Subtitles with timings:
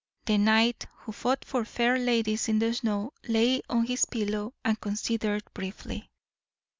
[0.25, 4.81] The knight who fought for fair ladies in the snow lay on his pillow and
[4.81, 6.09] considered briefly.